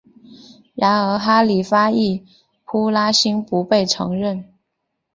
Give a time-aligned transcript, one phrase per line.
[0.73, 2.25] 然而哈里发易
[2.65, 4.43] 卜拉欣不被承认。